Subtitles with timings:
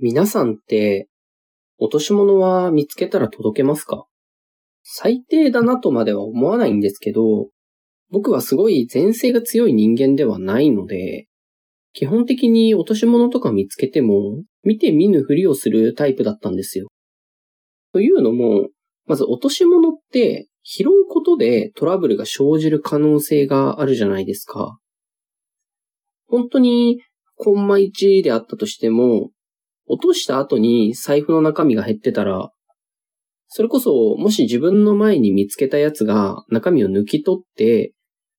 [0.00, 1.08] 皆さんって、
[1.78, 4.06] 落とし物は見つけたら届けますか？
[4.84, 7.48] 最低だなとまでは思わないんですけど、
[8.10, 11.26] 僕はすごい前世が強い人間ではないので、
[11.92, 16.86] 基本的に落とし物とか見つけても、見て見ぬふりをするタイプだったんですよ。
[17.92, 18.68] というのも、
[19.06, 24.78] まず落とし物って拾うことでトラブルが生じる可能性があるじゃないですか。
[26.28, 27.00] 本当に
[27.34, 29.30] コンマ1であったとしても、
[29.88, 32.50] 落とした後に財布の中身が減ってたら、
[33.48, 37.92] それこそもし自分の前に見つけたやつが中身を抜き取って、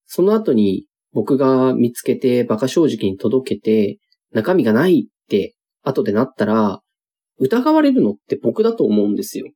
[0.06, 3.98] その後に僕が見つけて馬鹿正直に届けて、
[4.32, 6.82] 中身がないって後でなったら、
[7.40, 9.48] 疑われるのって僕だと思うんですよ。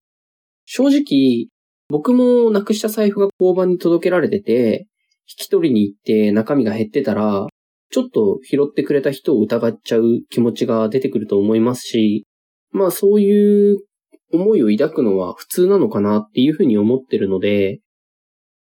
[0.66, 1.47] 正直、
[1.89, 4.88] 僕もなくした財布が交番に届けられてて、
[5.27, 7.47] 引き取りに行って中身が減ってたら、
[7.93, 12.25] ちょっと拾ってくれた人を疑っちゃう気持ちが出てくると思いますし、
[12.71, 13.77] まあそういう
[14.31, 17.81] 思いを抱くのは普通なのかなっていうふうに思ってるので、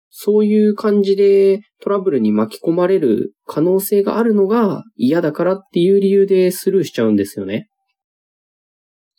[0.10, 7.70] そういう感じでトラブルに巻き込まれる可能性があるのが嫌だからっていう理由でスルーしちゃうんですよね。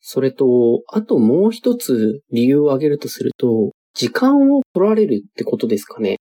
[0.03, 6.19] それと、あともう一つ理由を挙げるとすると、時間を取られるってことですかね。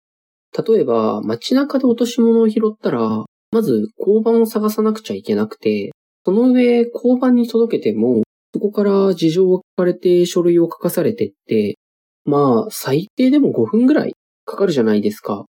[0.57, 5.91] 例えば、街中で落とし物を拾ったら、まず交番を探さなくちゃいけなくて、
[6.25, 11.77] その上交番に届けても、そこから事情を聞かれて書類を書かされてって、
[12.25, 15.45] まあ、最低でも5分ぐらいかかるじゃないですか。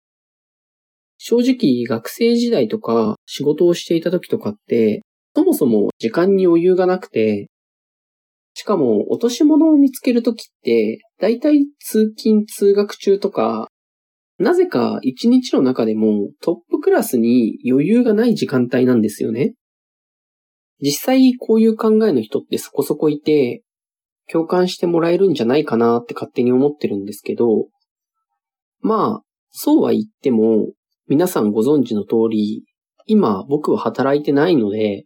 [1.17, 5.01] 正直、学生時代とか仕事をしていた時とかって、
[5.35, 7.47] そもそも時間に余裕がなくて、
[8.53, 13.69] しかも落とし物を見つける時って、だいたい通勤通学中とか、
[14.39, 19.55] なぜか一日の中でもトップクラスに余裕がない時間帯なんですよね。
[20.81, 23.63] 実際こういう考えの人ってそこそこいて、
[24.31, 27.69] 共感してもらえるんじゃないかなって勝手に思ってるんですけど、
[28.81, 30.73] まあ、そうは言っても、
[31.07, 32.65] 皆さんご存知の通り、
[33.07, 35.05] 今僕は働いてないので、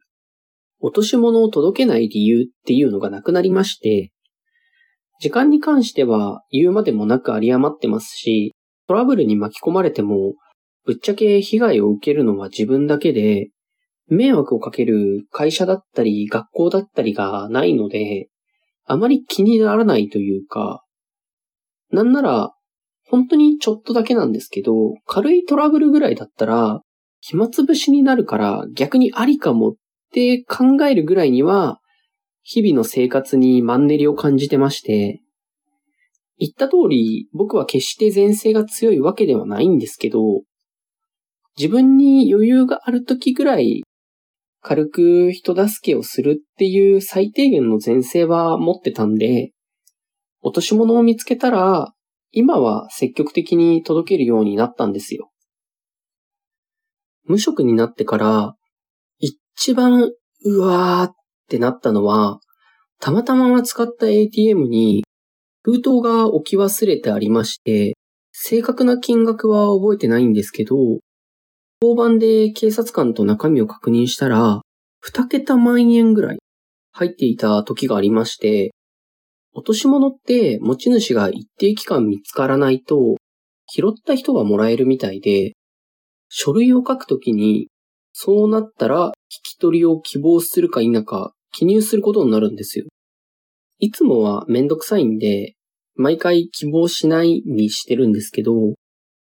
[0.80, 4.12] 落とし物を届けない理由っていうのがなくなりまして、
[5.20, 8.54] 時間に関しては言うまでもなく有り余ってますし、
[8.88, 10.34] トラブルに巻き込まれても、
[10.84, 13.50] ぶっちゃけ被害を受けるのは自分だけで、
[14.08, 18.28] 迷惑をかける会社だったり学校だったりがないので、
[18.86, 20.82] あまり気にならないというか、
[21.90, 22.54] なんなら、
[23.06, 26.80] 本当にちょっとだけなんですけど、軽いトラブルぐらいだったら、
[27.20, 29.74] 暇つぶしになるから逆にありかもっ
[30.12, 31.78] て考えるぐらいには、
[32.42, 35.20] 日々の生活にマンネリを感じてまして、
[36.38, 40.42] 言った通り、僕は決して前世が強いわけではないんですけど、
[41.56, 43.82] 自分に余裕がある時ぐらい、
[44.60, 49.50] 軽く人助けをするっていう最低限の前世は持ってたんで、
[50.40, 51.92] 落とし物を見つけたら、
[52.30, 55.30] 今は積極的に届けるようになったんですよ。
[57.24, 58.54] 無職になってから、
[59.18, 60.10] 一番、
[60.44, 61.14] うわーっ
[61.48, 62.38] てなったのは、
[63.00, 65.04] たまたま使った ATM に
[65.70, 67.92] 封筒が置き忘れてありまして、
[68.32, 70.74] 正確な金額は覚えてないんですけど、
[71.82, 74.62] 交番で警察官と中身を確認したら、
[75.00, 76.38] 二桁万円ぐらい
[76.92, 78.70] 入っていた時がありまして、
[79.52, 83.16] 落とし物って持ち主が一定期間見つからないと、
[83.66, 85.52] 拾った人がもらえるみたいで、
[86.30, 87.68] 書類を書くときに、
[88.14, 92.86] そうなったら引き取りを希望するか否か記入することになるんですよ。
[93.80, 95.56] いつもはめんどくさいんで、
[95.98, 98.52] 毎回希望しないにしてるんですけど、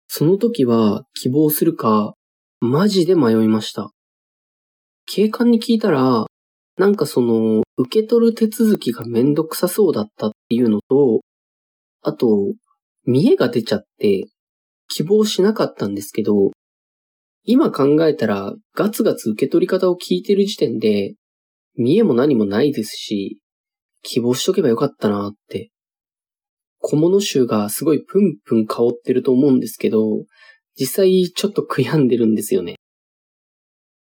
[0.08, 2.14] その時は希望するか、
[2.62, 3.92] マジで迷いました。
[5.06, 6.26] 警官に聞いたら、
[6.78, 11.20] なんかその、受け取る手続きがめんどくさそうだったっていうのと、
[12.04, 12.54] あと、
[13.06, 14.28] 見栄が出ちゃって、
[14.88, 16.52] 希望しなかったんですけど、
[17.44, 21.16] 今考えたらガツガツ受け取り方を聞いてる時点で、
[21.76, 23.40] 見栄も何もないですし、
[24.04, 25.70] 希望しとけばよかったなって。
[26.82, 30.26] 小物臭がすごいプンプン香ってると思うんですけど、
[30.80, 32.76] 実際ちょっと悔やんでるんですよね。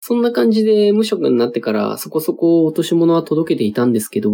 [0.02, 4.32] そんな感じで無職になってからそこそこ落とし物は届けていたんですけど、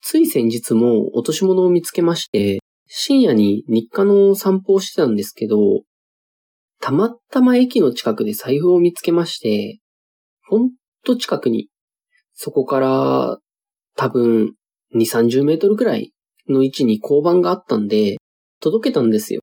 [0.00, 5.82] つい先日も落とし物を見つけまして、深夜に日課の散歩をしてたんですけど、
[6.80, 9.80] たまたま駅の近くで財布を見つけまして、
[10.46, 10.70] ほん
[11.04, 11.68] と近くに、
[12.32, 13.38] そこから
[13.96, 14.54] 多分
[14.94, 16.13] 2、30メートルくらい
[16.48, 18.16] の位置に交番があったんで、
[18.60, 19.40] 届けたんですよ。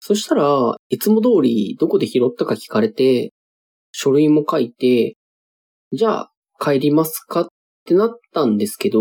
[0.00, 3.32] そしたらいつも通りどこで拾ったか聞かれて、
[3.92, 5.16] 書類も書いて、
[5.92, 6.30] じゃあ
[6.60, 7.46] 帰りますかっ
[7.84, 9.00] てなったんですけど、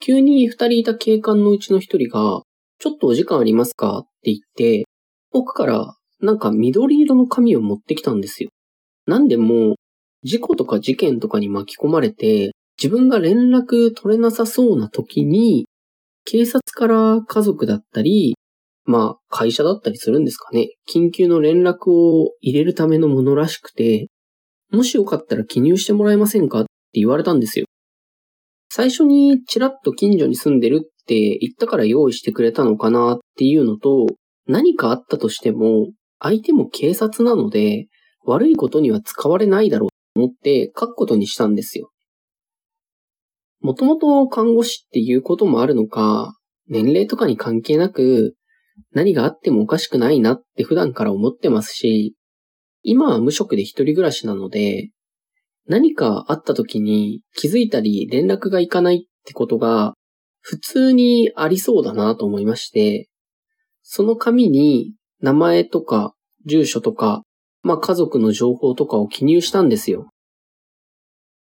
[0.00, 2.42] 急に二人いた警官のうちの一人が、
[2.78, 4.84] ちょっとお時間ありますかって言って、
[5.32, 8.50] 奥からなんか緑色の紙を持ってきたんですよ。
[9.06, 9.76] なんでも、
[10.22, 12.52] 事故とか事件とかに巻き込まれて、
[12.82, 15.66] 自分が連絡取れなさそうな時に、
[16.24, 18.34] 警察から家族だったり、
[18.84, 20.68] まあ会社だったりするんですかね。
[20.88, 24.08] 緊急の連絡を入れるためのものらしくて、
[24.70, 27.66] もしよかったら記入してもらえませんかって言われたんですよ。
[28.68, 34.06] 最初にちらっと近所に住んでるって言ったから用意してくれたのかなっていうのと、
[34.46, 35.88] 何かあったとしても、
[36.20, 37.86] 相手も警察なので、
[38.24, 41.90] 悪いことには使われないだろうと思って書くことにしたんですよ。
[43.60, 46.34] もともと看護師っていうこともあるのか、
[46.68, 48.36] 年齢とかに関係なく、
[48.92, 52.14] 何があってもおかしくないなって普段から思ってますし、
[52.82, 54.90] 今は無職で一人暮らしなので、
[55.66, 59.94] 何かあった時に気づいたり連絡がいかないってことが
[60.40, 63.08] 普通にありそうだなと思いまして、
[63.82, 66.14] その紙に名前とか
[66.46, 67.22] 住所とか、
[67.62, 70.08] まあ家族の情報とかを記入したんですよ。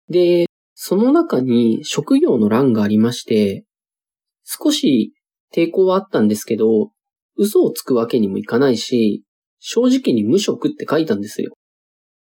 [0.10, 0.49] で、
[0.82, 3.66] その中に職業の欄がありまして、
[4.46, 5.12] 少し
[5.54, 6.92] 抵抗はあったんですけど、
[7.36, 9.26] 嘘をつくわけにもいかないし、
[9.60, 11.52] 正直に無職って書いたんですよ。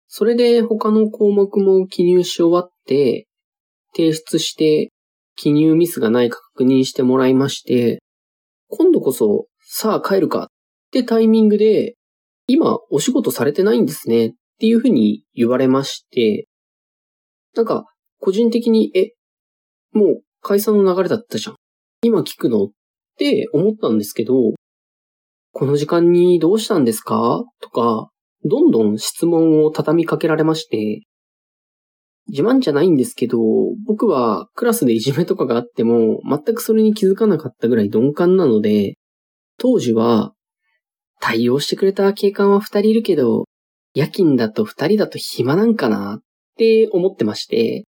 [0.08, 3.28] それで他の項目も記入し終わって、
[3.94, 4.90] 提出して
[5.36, 8.00] 記入ミスがないか確認してもらいまして、
[8.70, 10.46] 今度こそさあ帰るかっ
[10.90, 11.94] てタイミングで、
[12.48, 16.48] 今お仕事されてないんですねっていうふうに言われまして、
[17.54, 17.84] なんか
[18.20, 19.12] 個人的に、え、
[19.92, 21.56] もう解散の流れだったじゃん。
[22.02, 22.68] 今聞くのっ
[23.16, 24.34] て思ったんですけど、
[25.52, 27.42] この時間にどうしたんですか？
[27.60, 28.10] とか、
[28.44, 31.02] どんどん質問を畳みかけられまして、
[32.28, 33.38] 自慢じゃないんですけど、
[33.86, 38.94] 僕はクラスでいじめとかがあっても、全くそれに気づかなかったぐらい鈍感なので、
[39.58, 40.34] 当時は、
[41.20, 43.46] 対応してくれた警官は二人いるけど、
[43.94, 46.22] 夜勤だと二人だと暇なんかなっ
[46.56, 47.84] て思ってまして、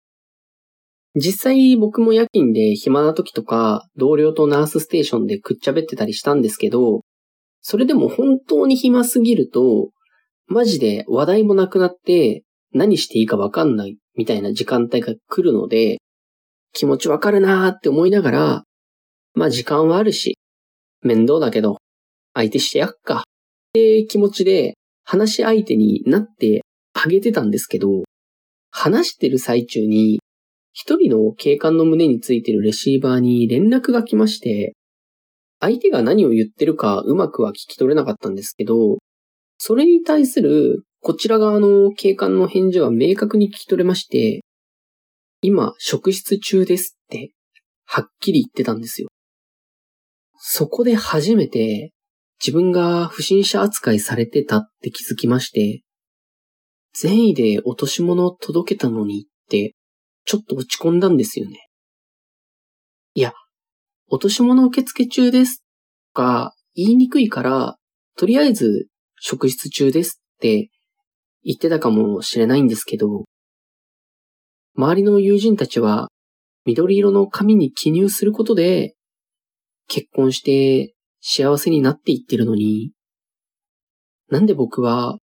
[1.16, 7.00] 実際僕も夜勤で暇な時とか、同僚とナースステーションでくっちゃべってたりしたんですけど、
[7.62, 9.90] それでも本当に暇すぎると、
[10.46, 15.96] マジで話題もなくなって何していいかわかんないみたいな時間帯が来るので、
[16.74, 18.62] 気持ちわかるなーって思いながら、
[19.32, 20.36] まあ時間はあるし、
[21.00, 21.78] 面倒だけど、
[22.34, 23.20] 相手してやっか。
[23.20, 23.22] っ
[23.72, 24.74] て気持ちで
[25.04, 26.60] 話し相手になって
[26.92, 28.02] あげてたんですけど、
[28.70, 30.18] 話してる最中に
[30.78, 34.74] 一人の警官の胸についてるレシーバーに連絡が来まして、
[35.58, 38.98] 相手が何を言ってるかうまくは聞き取れなかったんですけど、
[39.56, 44.42] それに対するこちら側の警官の返事は明確に聞き取れまして、
[45.40, 47.30] 今、職質中ですって、
[47.86, 49.08] はっきり言ってたんですよ。
[50.36, 51.92] そこで初めて、
[52.38, 55.80] 自分が不審者扱いされてたって気づきまして、
[56.92, 59.75] 善意で落とし物を届けたのにって、
[60.26, 61.68] ちょっと落ち込んだんですよね。
[63.14, 63.32] いや、
[64.08, 65.64] 落とし物受付中です
[66.12, 67.76] とか言いにくいから、
[68.16, 68.88] とりあえず
[69.20, 70.68] 職質中ですって
[71.44, 73.24] 言ってたかもしれないんですけど、
[74.76, 76.08] 周りの友人たちは
[76.64, 78.94] 緑色の紙に記入することで
[79.86, 82.90] 結婚して幸せになっていってるのに、
[84.28, 85.18] なんで僕は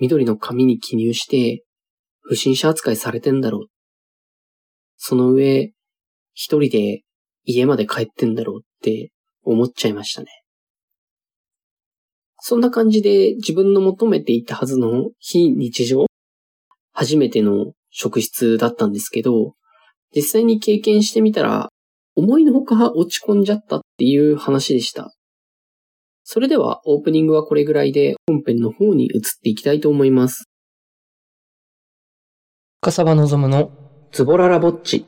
[0.00, 1.64] 緑の紙に記入して
[2.20, 3.73] 不審者扱いされてんだろう。
[5.06, 5.70] その上、
[6.32, 7.02] 一人で
[7.44, 9.10] 家まで帰ってんだろうって
[9.42, 10.28] 思っちゃいましたね。
[12.40, 16.06] そんな感じで自分の求めていたはずの非日常
[16.94, 19.52] 初めての職質だったんですけど、
[20.16, 21.68] 実際に経験してみたら、
[22.16, 25.12] 思いのほか落ち込んじゃったっていう話でした。
[26.22, 30.44] それではオープニングはこれぐらいで本編の方に移っていきたいと思います。
[32.80, 33.83] 深沢望の
[34.14, 35.04] ズボララぼっち。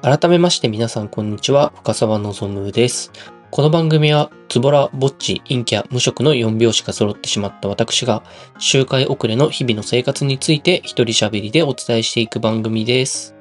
[0.00, 3.12] 改めまして皆さんこんにちは、深沢望です。
[3.50, 8.22] この番組は、つぼら、ぼっち、陰キャ、無職の4拍子が揃ってしまった私が、
[8.58, 13.39] 周回遅れの日々の生活について一人喋りでお伝えしていく番組です。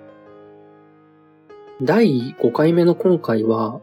[1.81, 3.79] 第5回目の今回は、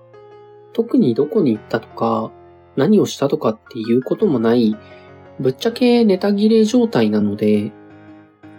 [0.75, 2.31] 特にどこに行ったとか、
[2.76, 4.76] 何をしたとかっていうこともない、
[5.41, 7.73] ぶっちゃけネタ切れ状態なので、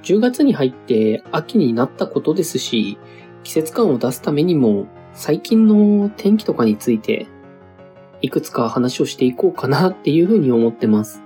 [0.01, 2.97] 10月に入って秋になったことですし、
[3.43, 7.27] 季節感を出すためにも、最近の天気とかについて、
[8.23, 11.21] いくつか話をしていこうかなっていうふうに思ってます。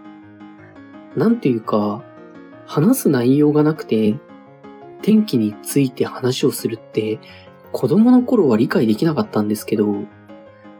[1.15, 2.03] なんていうか、
[2.65, 4.19] 話す内容がなくて、
[5.01, 7.19] 天気について話をするって
[7.71, 10.03] 子供の頃は理解できなかったんですけど、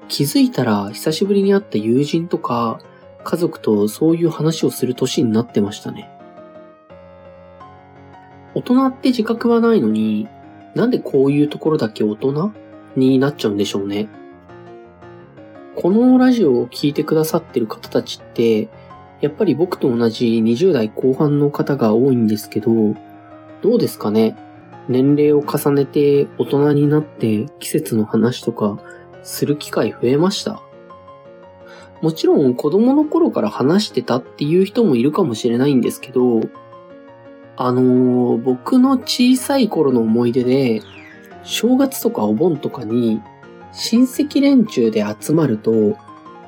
[0.08, 2.80] 気づいたら久しぶりに会った友人とか
[3.24, 6.10] 家族とそういう話をする年になってましたね。
[8.54, 10.28] 大人って自覚はないのに、
[10.76, 12.52] なんでこういうところだけ大人
[12.98, 14.10] になっちゃうんでしょうね。
[15.76, 18.68] このラジオを聴いてくださってる方たちって、
[19.22, 22.72] やっぱり僕と同じ20代後半の方が多いんですけど、
[23.62, 24.36] どうですかね？
[24.88, 28.80] 年齢を重ねて大人になって季節の話とか
[29.24, 30.62] する機会増えました。
[32.02, 36.42] もちろん子供の頃から話してたっていう人もいるかもしれないんですけど、
[37.56, 40.82] あのー、僕の小さい頃の思い出で、
[41.44, 43.22] 正月とかお盆とかに
[43.72, 45.96] 親戚連中で集まると、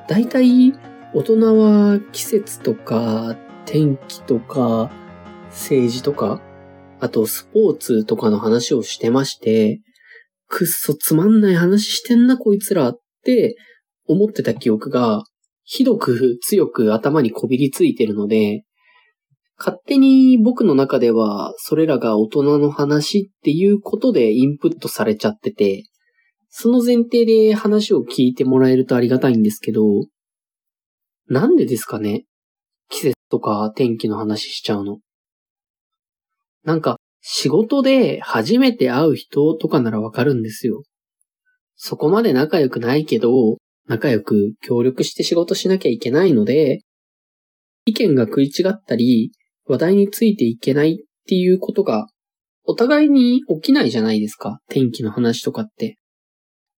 [0.08, 0.74] だいたい
[1.12, 4.90] 大人は季節とか天気とか
[5.50, 6.40] 政治とか
[7.04, 9.82] あとスポーツとかの話をしてまして、
[10.48, 13.56] くっそつまんない話してんなこいつらって
[14.08, 15.22] 思ってた記憶が、
[15.64, 18.62] ひどく強く頭にこびりついてるので、
[19.58, 25.84] 勝手に僕の中ではそれらが大人の話っていうことでインプットされちゃってて、
[26.48, 29.82] その前提で話を聞いてもらえるとありがたいんですけど、
[31.28, 32.24] なんでですかね？
[32.88, 35.00] 季節とか天気の話しちゃうの。
[36.64, 40.82] なんか、仕事で初めて会う人とかならわかるんですよ。
[41.76, 43.56] そこまで仲良くないけど、
[43.86, 46.80] 仲良く協力して仕事しなきゃいけないので、
[47.86, 49.32] 意見が食い違ったり、
[49.66, 52.06] 話題についていけないっていうことが、
[52.64, 54.60] お互いに起きないじゃないですか。
[54.68, 55.98] 天気の話とかって。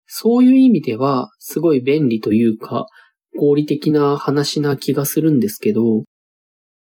[0.08, 2.88] そういう意味では、すごい便利というか、
[3.38, 6.04] 合理的な話な気がするんですけど、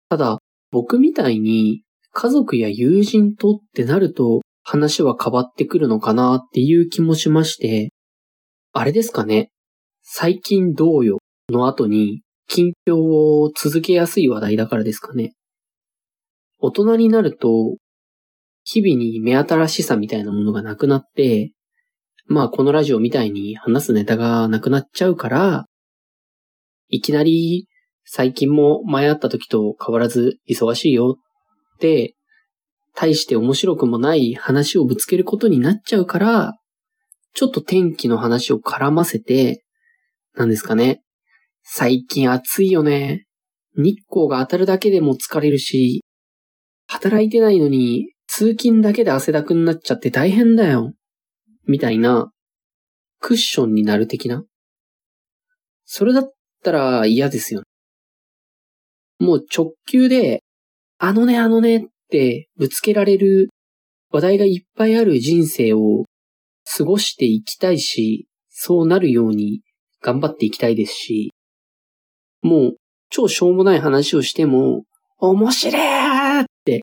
[0.08, 0.38] ただ、
[0.70, 1.82] 僕みたいに
[2.12, 7.92] 家族や友人とってなると話は変わってくるのかなっていう気もしまして、
[8.72, 9.50] あれですかね。
[10.02, 11.18] 最近どうよ
[11.50, 15.32] の後に近況を続けやすい話題だからですかね。
[16.58, 17.76] 大人になると、
[18.64, 21.52] 日々に目新しさみたいなものがなくなって、
[22.26, 25.66] まあこのラジオみたいに話すネタがなくなっちゃうから、
[26.88, 27.66] いきなり
[28.04, 31.16] 最近も前会った時と変わらず忙しいよ、
[32.94, 36.54] 大して面白くもない話をぶつけることになっちゃうから、
[37.34, 39.64] ちょっと天気の話を絡ませて、
[40.34, 41.02] なんですかね。
[41.62, 43.26] 最近暑いよね。
[43.76, 46.02] 日光が当たるだけでも疲れるし、
[46.88, 50.92] 働いてないのに通勤だけで汗だくになっちゃって大変だよ。
[51.66, 52.32] みたいな、
[53.20, 54.44] クッションになる的な。
[55.84, 56.32] それだっ
[56.62, 57.62] たら嫌ですよ。
[59.18, 60.42] もう直球で
[61.02, 61.80] あのね、あのねっ
[62.10, 63.48] てぶつけられる
[64.10, 66.04] 話題がいっぱいある人生を
[66.76, 69.62] 過ごしていきたいし、そうなるように
[70.02, 71.32] 頑張っていきたいですし、
[72.42, 72.76] もう
[73.08, 74.82] 超しょうもない話をしても、
[75.16, 76.82] 面白いって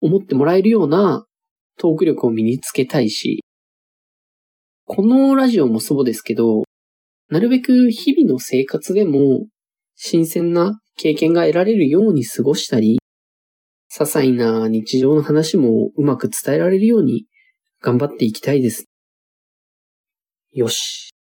[0.00, 1.26] 思ってもらえるような
[1.76, 3.42] トーク力を身につけたいし、
[4.84, 6.62] このラジオもそうですけど、
[7.30, 9.44] なるべく日々の生活でも
[9.96, 13.00] 新鮮な経験が得られるように過ごしたり、
[13.96, 17.24] 些細な日常の話もうまく伝えられるように
[17.80, 18.84] 頑張っていきたいです。
[20.52, 21.14] よし。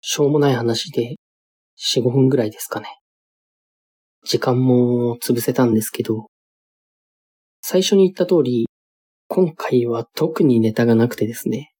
[0.00, 1.16] しょうもない話で
[1.78, 2.86] 4、5分ぐらいですかね。
[4.24, 6.28] 時間も潰せたんですけど、
[7.60, 8.66] 最初に言った通り、
[9.28, 11.74] 今回は特にネタがなくてですね、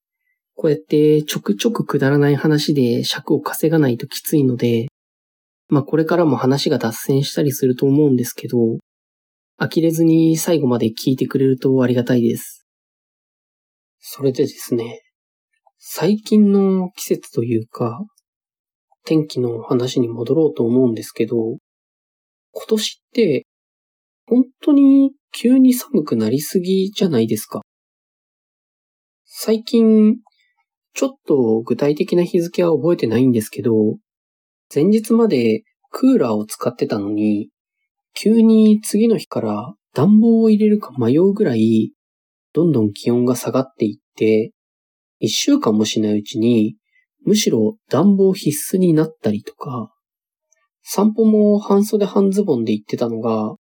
[0.53, 4.89] こうやってちょくちょくくだらない話で尺を稼がないときついので、
[5.69, 8.77] まあこれからも話が脱線したりすると思うんですけど、
[9.61, 12.65] 呆れずに最後まで聞いてくれるとありがたいです。
[13.99, 15.03] それでですね、
[15.77, 18.03] 最近の季節というか、
[19.05, 21.35] 天気の話に戻ろうと思うんですけど、
[22.53, 23.45] 今年って、
[24.25, 27.61] 本当に急に寒くなりすぎじゃないですか。
[29.25, 30.15] 最近、
[30.95, 33.73] ちょっと具体的な日付は覚えてないんですけど、
[34.73, 37.49] 前日までクーラーを使ってたのに、
[38.13, 41.91] 急に次の日から暖房を入れるか迷うぐらい、
[42.53, 44.51] どんどん気温が下がっていって、
[45.19, 46.75] 一週間もしないうちに、
[47.23, 49.91] むしろ暖房必須になったりとか、
[50.83, 53.55] 散歩も半袖半ズボンで行ってたのが、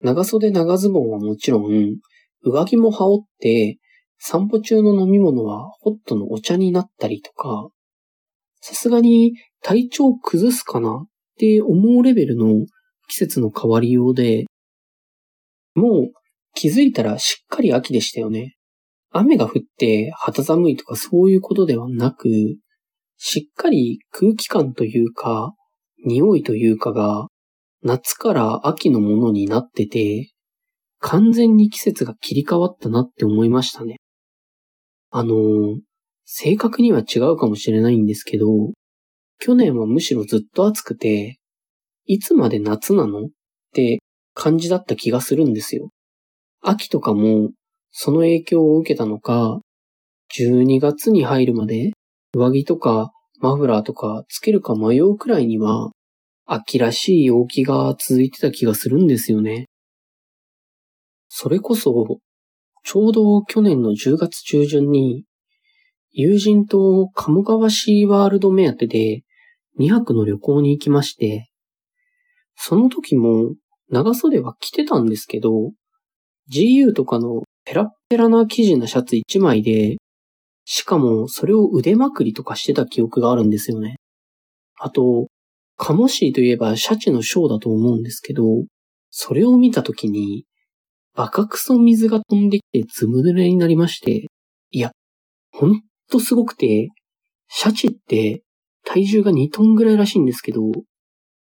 [0.00, 1.96] 長袖長ズボンはもちろん、
[2.42, 3.78] 上着も羽織って、
[4.18, 7.68] 散歩中の飲み物はホットのお茶になったりとか、
[8.60, 12.66] さすがに体調崩すかなって思うレベルの
[13.08, 14.44] 季節の変わりようで、
[15.74, 16.12] もう
[16.54, 18.54] 気づいたらしっかり秋でしたよね。
[19.10, 22.28] 雨が降って肌寒いとかそういうことではなく、
[23.16, 25.54] しっかり空気感というか、
[26.04, 27.26] 匂いというかが、
[27.82, 30.30] 夏から秋のものになってて、
[31.00, 33.96] 完全に季節が切り替わったなって思いましたね。
[35.10, 35.78] あのー、
[36.24, 38.46] 正確には違うかもしれないんですけど、
[39.38, 41.37] 去年はむしろずっと暑くて、
[42.10, 43.26] いつまで夏なの？
[43.26, 43.28] っ
[43.74, 43.98] て
[44.32, 45.90] 感じだった気がするんですよ。
[46.62, 47.50] 秋とかも
[47.90, 49.60] その影響を受けたのか、
[50.36, 51.92] 12月に入るまで
[52.32, 55.90] 上着とかマフラーとかつけるか迷うくらいには
[56.46, 59.66] 秋らしい陽気が続いてた気がするんですよね。
[61.28, 62.20] それこそ、
[62.84, 65.24] ちょうど去年の10月中旬に、
[66.10, 69.24] 友人と鴨川シーワールド目当てで
[69.78, 71.50] 2泊の旅行に行きまして、
[72.60, 73.54] その時も
[73.88, 75.70] 長袖は着てたんですけど、
[76.52, 79.96] GU とかのペラッペラな生地なシャツ1枚で、
[80.64, 83.96] しかもそれを腕まくりとかしてた記憶があるんですよね。
[84.80, 85.28] あと、
[85.76, 88.42] カモシーといえばシャチのショーだと思うんですけど、
[89.10, 90.44] それを見た時に、
[91.14, 94.26] バカクソ水が飛んできてずむ濡れになりまして、
[94.72, 94.90] いや、
[95.52, 96.88] ほんとすごくて、
[97.48, 98.42] シャチって
[98.84, 100.60] 体重が2トンぐらいらしいんですけど、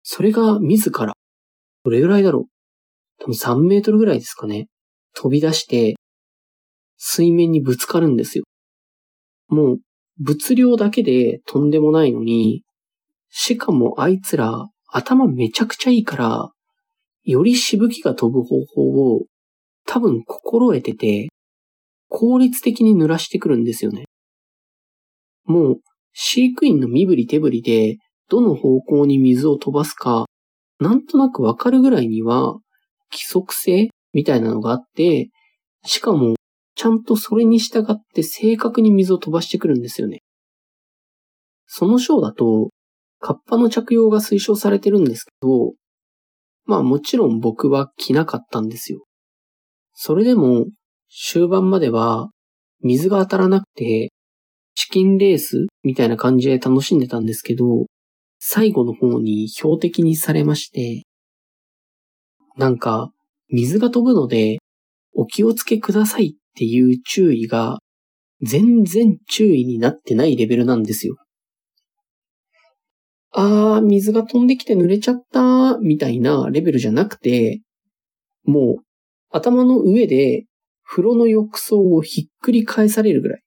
[0.03, 1.13] それが自ら、
[1.83, 3.23] どれぐらいだろう？
[3.23, 4.67] 多分3メートルぐらいですかね。
[5.15, 5.95] 飛び出して、
[6.97, 8.43] 水面にぶつかるんですよ。
[9.47, 9.77] もう、
[10.19, 12.63] 物量だけでとんでもないのに、
[13.29, 16.51] しかもあいつら頭めちゃくちゃいいから、
[17.23, 19.25] よりしぶきが飛ぶ方法を
[19.85, 21.29] 多分心得てて、
[22.09, 24.05] 効率的に濡らしてくるんですよね。
[25.45, 25.75] もう、
[26.13, 27.97] 飼育員の身振り手振りで、
[28.29, 30.25] どの方向に水を飛ばすか、
[30.79, 32.53] なんとなくわかるぐらいには、
[33.11, 35.29] 規則性みたいなのがあって、
[35.85, 36.35] しかも、
[36.75, 40.21] ちゃんとそれに従って正確に水を飛ばしてくるんですよね。
[41.67, 42.69] そのショーだと、
[43.19, 45.73] カッパの着用が推奨されてるんですけど、
[46.65, 49.05] まあもちろん僕は着なかったんですよ。
[49.93, 50.65] それでも
[51.09, 52.29] 終盤までは
[52.81, 54.11] 水が当たらなくて
[54.75, 57.85] チキンレースみたいな感じで楽しんでたんですけど、
[58.45, 61.03] 最後の方に標的にされまして、
[62.57, 63.13] なんか
[63.47, 64.57] 水が飛ぶので
[65.15, 67.79] お気をつけくださいっていう注意が
[68.41, 71.15] 全然注意になってないレベルなんですよ。
[73.31, 77.61] あー、水が飛んできて濡れちゃった、みたいなレベルじゃなくて、
[78.43, 78.83] もう、
[79.31, 80.43] 頭の上で、
[80.83, 83.41] 風呂の浴槽をひっくり返されるぐらい。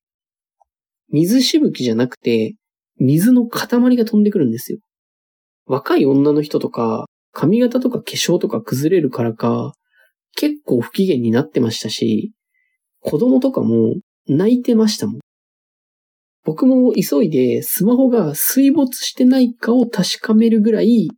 [1.12, 2.56] 水しぶきじゃなくて、
[2.98, 4.78] 水の塊が飛んでくるんですよ。
[5.66, 9.74] 若い女の人とか、髪型とか化粧とか崩れるからか、
[10.35, 12.32] 結構不機嫌になってましたし、
[13.00, 13.94] 子供とかも
[14.28, 15.20] 泣いてましたもん。
[16.44, 21.09] 僕も急いでスマホが水没してないかを確かめるぐらい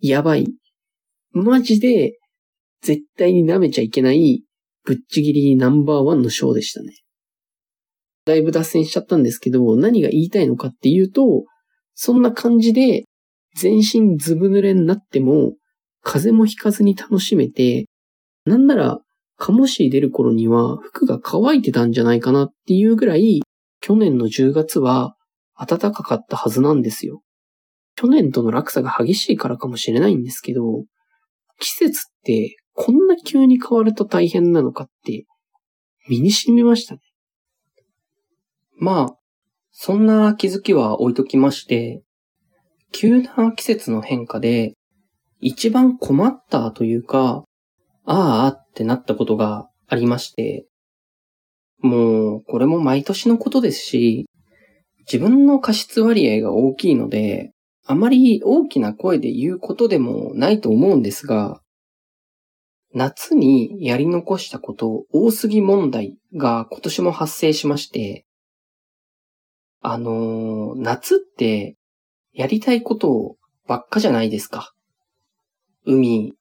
[0.00, 0.46] やばい。
[1.32, 2.18] マジで
[2.82, 4.42] 絶対に舐めちゃいけない
[4.84, 6.94] ぶっちぎりナンバーワンのショーでしたね。
[8.30, 11.44] だいぶ脱線しちゃったんですけど、何が言いたいのかっていうと、
[11.94, 13.04] そんな感じで
[13.56, 15.54] 全身ずぶ濡れになっても
[16.02, 17.86] 風もひかずに楽しめて、
[18.46, 19.00] なんなら、
[19.36, 23.40] カモシー出る頃には服が乾いてたんじゃないかなっていうぐらい
[23.80, 25.16] 去年の10月は
[25.58, 27.22] 暖かかったはずなんですよ。
[27.96, 30.84] 去年との落差が激しいからかもしれないんですけど、
[31.58, 35.24] 季節ってこんな急に変わると大変なのかって
[36.08, 37.00] 身に染みましたね。
[38.80, 39.16] まあ、
[39.70, 42.02] そんな気づきは置いときまして、
[42.92, 44.72] 急な季節の変化で
[45.40, 47.44] 一番困ったというか、
[48.06, 50.66] ああってなったことがありまして、
[51.82, 54.26] もう、これも毎年のことですし、
[55.00, 57.52] 自分の過失割合が大きいので、
[57.86, 61.60] あまり大きな声で言うことでもないと思うんですが、
[62.92, 68.24] 夏にやり残したこと多すぎ問題が今年も発生しまして、
[69.82, 71.76] あのー、夏って
[72.32, 74.72] やりたいことばっかじゃないですか。
[75.86, 76.34] 海、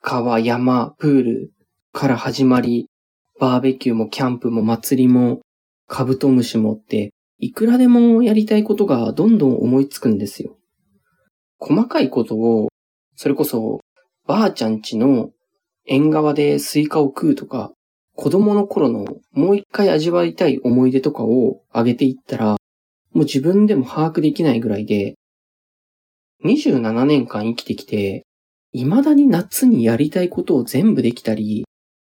[0.00, 1.52] 川、山、プール
[1.92, 2.88] から始まり、
[3.38, 5.40] バーベキューもキャンプも祭りも
[5.86, 10.56] カブトムシもって、いくらでもやりたいことがどんどん思いつくんですよ。
[11.58, 12.68] 細かいことを、
[13.14, 13.80] それこそ、
[14.26, 15.30] ばあちゃんちの
[15.86, 17.72] 縁側でスイカを食うとか、
[18.14, 22.56] 子供の頃のもう一回味わいたい思い出とかを上げていったら、
[23.12, 25.14] もう自分でも把握できないぐらいで、
[26.44, 28.24] 27年間生きてきて、
[28.72, 31.64] 未だに夏にやりたいことを全部できたり、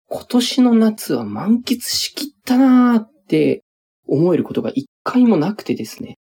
[0.09, 3.63] 今年の夏は満喫しきったなーって
[4.07, 6.17] 思えることが一回もなくてですね。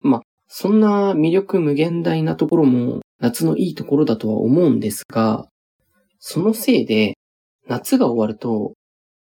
[0.00, 5.46] ま、そんな魅力無限大なところも夏のいいところだとは思うんですが、
[6.18, 7.14] そのせいで
[7.68, 8.72] 夏が終わると、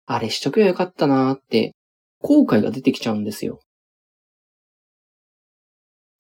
[0.07, 1.73] あれしとけばよかったなーって
[2.21, 3.61] 後悔が出てきちゃうんですよ。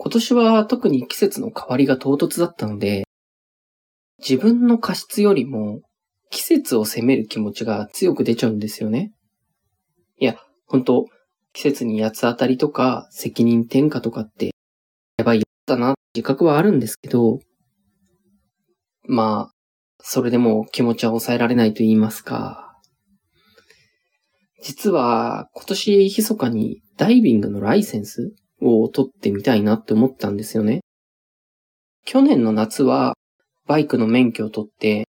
[0.04, 3.04] 今年は特に季節の変わりが唐突だったので、
[4.18, 5.78] 自分の過失よりも
[6.28, 9.12] 季節を責める気持ちが強く出ちゃうんですよね。
[10.18, 10.34] いや、
[10.66, 11.06] 本当
[11.52, 14.50] 季節に八つ当たりとか責任転嫁とかって
[15.18, 17.38] やばいやだな自覚はあるんですけど、
[19.04, 19.54] まあ、
[20.00, 22.76] それでも気持ちは抑えられないと言いますか。
[24.64, 30.80] 実は今年密かにダイビングのライセンスを取ってみたいなって思ったんですよね。
[32.04, 33.14] 去年の夏は
[33.66, 35.06] バイクの免許を取って、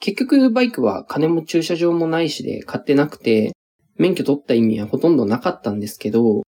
[0.00, 3.52] 結局バイクは金も駐車場もないしで買ってなくて、
[3.96, 6.42] 免許取った意味はほとんどなかったんですけど、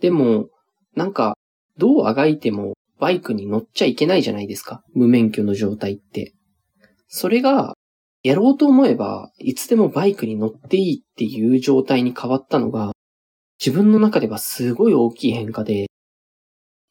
[0.00, 0.48] でも、
[0.94, 1.34] なんか、
[1.78, 4.82] どうあがいてもバイクに乗っちゃいけないじゃないですか。
[4.94, 6.34] 無免許の状態って。
[7.08, 7.74] それが、
[8.22, 12.92] やろうと思えば、いつでもバイクに乗っていいっていう状態に変わったのが、
[13.64, 15.86] 自分の中ではすごい大きい変化で、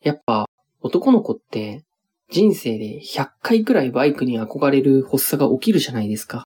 [0.03, 0.47] やっぱ
[0.81, 1.83] 男の子って
[2.31, 6.45] 人生で100回くらいバイクに憧れる発作が起きるじゃないですか。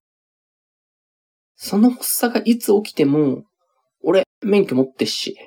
[1.56, 3.46] その発作がいつ起きても、
[4.04, 5.38] 俺免許持ってっし、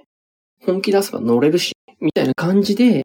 [0.65, 3.03] 本気出せば乗れるし、みたいな感じで、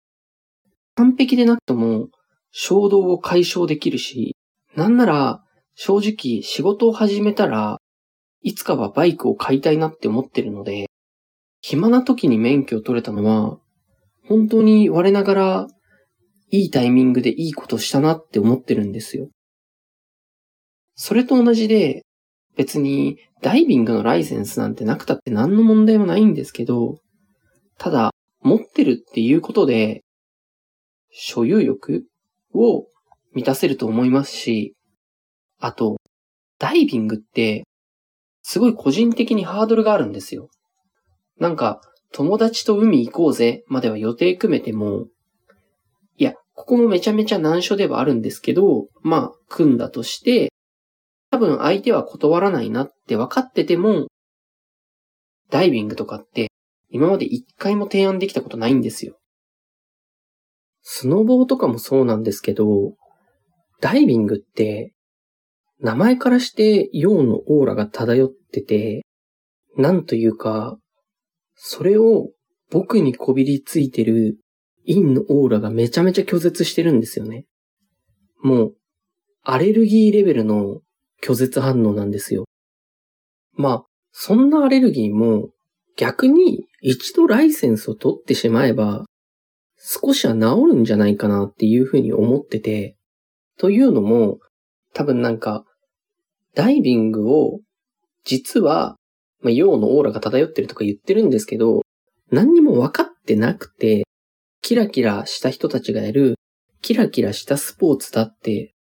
[0.96, 2.08] 完璧でなくとも
[2.52, 4.38] 衝動を解消できるし、
[4.78, 7.82] なんなら正直仕事を始めたら
[8.44, 10.86] いつかはバイクを買いたいなって思ってるので、
[11.68, 13.58] 暇な時に免許を取れたのは、
[14.28, 15.68] 本当に我ながら、
[16.52, 19.30] いいタイミングでいいことしたなって思ってるんですよ。
[20.94, 22.04] それと同じで、
[22.56, 27.00] 別にダイビングのライセンスなんてなくたって何の問題もないんですけど、
[27.80, 30.04] ただ、持ってるっていうことで、
[31.10, 32.06] 所有欲
[32.54, 32.86] を
[33.34, 34.76] 満たせると思いますし、
[35.60, 35.98] あと、
[36.60, 37.64] ダイビングって、
[38.44, 40.50] すごい個人的にハードルがあるんですよ。
[41.40, 45.08] なんか、友達と海行こうぜまでは予定組めても、
[46.18, 50.52] いや、ここもめちゃめちゃ難所ではあるんですけど、まあ、組んだとして、
[51.32, 54.08] 多分相手は断らないなって分かってても、
[55.50, 56.50] ダイビングとかって
[56.90, 59.18] 今まで一回も提案できたことないんですよ。
[60.82, 62.94] スノボーとかもそうなんですけど、
[63.82, 64.94] ダイビングって、
[65.80, 69.06] 名前からして陽のオーラが漂ってて、
[69.76, 70.78] なんというか、
[71.56, 72.30] それを
[72.70, 74.38] 僕にこびりついてる
[74.88, 77.46] 陰のオーラがめちゃめちゃ拒絶してるんですよね。
[78.42, 78.76] もう、
[79.44, 80.82] アレルギーレベルの
[81.24, 82.46] 拒絶反応なんですよ。
[83.54, 85.50] まあ、そんなアレルギーも
[85.98, 89.06] 逆に一度ライセンスを取ってしまえば
[89.78, 92.96] 少しは治るんじゃないかなっていうふうに思ってて、
[93.58, 94.40] というのも
[94.94, 95.64] 多分なんか
[96.54, 97.60] ダイビングを
[98.24, 98.96] 実は
[99.46, 101.84] まあ、陽のオーラが漂ってるとか言ってるんですけど、
[102.32, 104.04] 何にも分かってなくて、
[104.64, 106.34] キラキラした人たちがやる、
[106.82, 108.74] キラキラしたスポーツだって、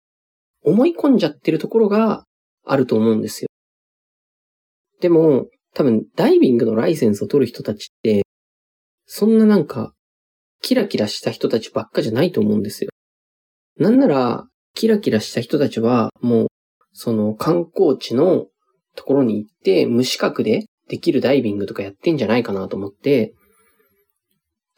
[0.62, 2.22] 思い込んじゃってるところが
[2.64, 3.48] あると思うんですよ。
[5.00, 8.22] でも、多分、ダイビングのライセンスを取る人たちって、
[9.04, 9.94] そんななんか、
[10.60, 12.90] キラキラした人たちばっかじゃないと思うんですよ。
[13.80, 16.46] なんなら、キラキラした人たちは、もう、
[16.92, 18.46] その観光地の
[18.96, 23.34] ところに行って、無資格でできるダイビングとかやってんじゃないかなと思って、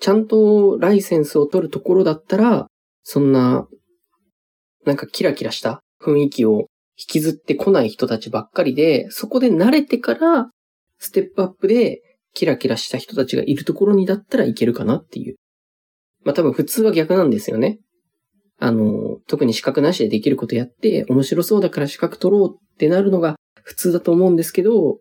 [0.01, 2.67] ちゃんとライセンスを取るところだったら、
[3.03, 3.67] そんな、
[4.85, 10.51] なんかキラキラした雰囲気を引きずってこない人たちばっかりで、そこで慣れてから、
[10.99, 12.01] ステップアップで
[12.35, 15.37] キラキラした人たちがいるところにだったらいけるかなっていう。
[16.25, 17.79] まあ多分普通は逆なんですよね。
[18.59, 24.99] あの、特に資格なしでできることやって、面白そうだから資格取ろうってなるのが普通だと思うんですけど、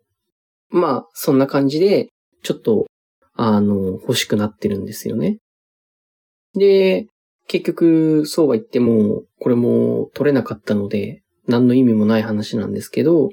[0.70, 2.10] まあ、そんな感じで、
[2.42, 2.88] ちょっと、
[3.36, 5.38] あの、欲しくなってるんですよね。
[6.56, 7.08] で、
[7.48, 13.30] 結局、そうは言っても、これも取れなかったので、何の意味もない話なんですけど、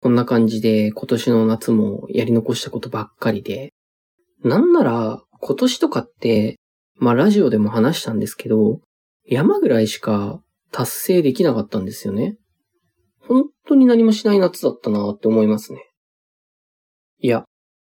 [0.00, 3.72] こんな感じで今年の夏もやり残したことばっかりで、
[4.42, 6.56] なんなら今年とかって、
[6.96, 8.80] まあラジオでも話したんですけど、
[9.24, 10.40] 山ぐらいしか
[10.72, 12.36] 達成できなかったんですよね。
[13.28, 15.80] 本当に何もしない夏だったなって思いますね。
[17.20, 17.44] いや、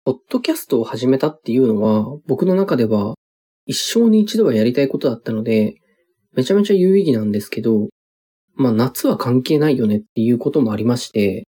[0.05, 3.15] ポッドキャストを始めたっていうのは、僕の中では
[3.67, 5.75] 一生に一度はやりたいことだったので、
[6.35, 7.89] めちゃめちゃ有意義なんですけど、
[8.55, 11.45] まあ夏は関係ないよねっていうこともありまして、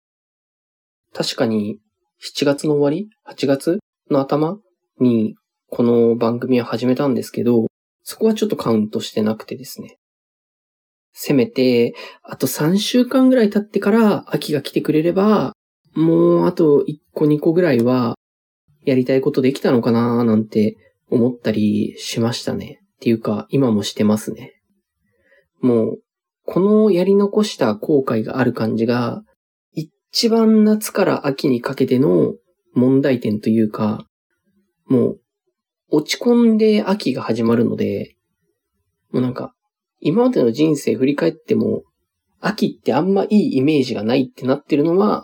[1.13, 1.79] 確かに
[2.23, 4.57] 7月の終わり ?8 月の頭
[4.99, 5.35] に
[5.69, 7.67] この番組を始めたんですけど、
[8.01, 9.97] そこはちょっとカウントしてなくてですね。
[11.19, 15.53] せめて、あと3週間ぐらい経ってから秋が来てくれれば、
[15.95, 18.15] もうあと1個2個ぐらいは
[18.85, 20.77] やりたいことできたのかななんて
[21.09, 22.81] 思ったりしましたね。
[22.83, 24.61] っていうか、今もしてますね。
[25.59, 25.99] もう、
[26.45, 29.23] このやり残した後悔がある感じが、
[29.73, 32.35] 一番夏から秋にかけての
[32.75, 34.05] 問題点というか、
[34.85, 35.19] もう、
[35.89, 38.15] 落ち込んで秋が始まるので、
[39.11, 39.55] もうなんか、
[39.99, 41.83] 今までの人生振り返っても、
[42.39, 45.23] 秋ってあんまいいイメージがないってなってるのは、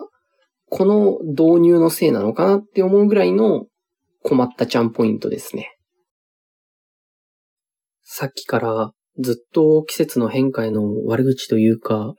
[0.69, 3.67] この導入のせいなのかなって思うぐらいの
[4.23, 5.77] 困ったちゃんポイントですね。
[8.03, 12.13] さっきからずっと季節の変化への悪口というか、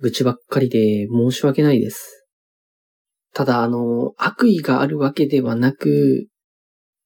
[0.00, 2.26] 愚痴ばっかりで申し訳ないです。
[3.34, 6.28] ただあの、悪意があるわけではなく、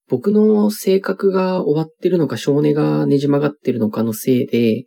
[0.07, 4.85] 僕の性格が終わってるのか少年がねじ曲がってるのかのせいで、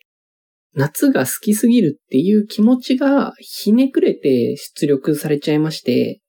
[0.77, 6.21] 夏が好きすぎるっていう気持ちがひねくれて出力されちゃいまして、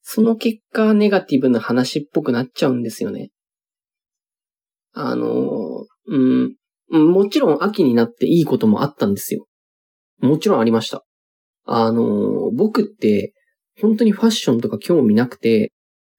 [0.00, 3.30] その結果ネガティブな話っぽくなっちゃうんですよね。
[4.94, 5.28] あの、
[6.06, 6.56] うん、
[6.90, 9.46] もちろん秋になっていいこともあったんですよ。
[10.18, 11.04] もちろんありました。
[11.66, 13.34] あの、僕って
[13.80, 15.72] 本当にファッションとか興味なくて、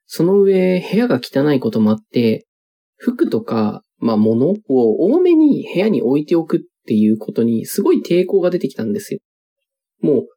[0.05, 2.45] その上、部屋が汚いこともあって、
[2.97, 9.19] 服とか、まあ物を多めに部屋に置いておくっっていうことにすごい抵抗が出てきたんですよ。
[10.01, 10.27] もう、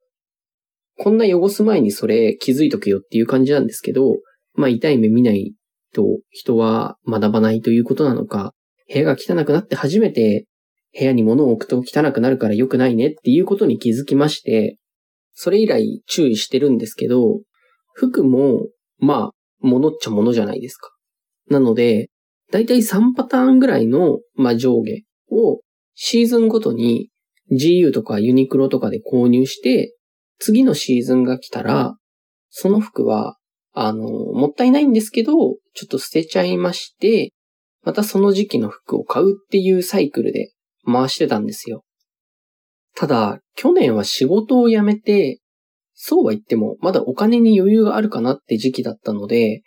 [0.96, 4.16] こんな汚す前にそれ気づいとけよっていう感じなんですけど、
[4.54, 5.54] まあ痛い目見ない
[5.94, 8.54] と人は学ばないということなのか、
[8.90, 10.46] 部屋が汚くなって初めて
[10.98, 14.78] 部屋に物を置くと汚くなるから良くないねっていうことに気づきまして、
[15.34, 17.40] それ以来注意してるんですけど、
[17.92, 18.66] 服も、
[18.98, 20.90] まあ、物っちゃ物じゃないですか。
[21.50, 22.08] なので、
[22.50, 25.61] だいたい3パターンぐらいの、まあ、上下を
[26.00, 27.11] シーズンごとに
[27.50, 29.96] GU とかユニクロとかで購入して、
[30.38, 31.96] 次のシーズンが来たら、
[32.50, 33.37] その服は、
[33.72, 35.56] あの、もったいないんですけど、ちょ
[35.87, 37.32] っと捨てちゃいまして、
[37.82, 40.52] またその時期の服を買うっていうサイクルで
[40.87, 41.82] 回してたんですよ。
[42.94, 45.40] ただ、去年は仕事を辞めて、
[45.94, 49.62] そうは言っても、まだお金に余裕があるかなって時期だったので、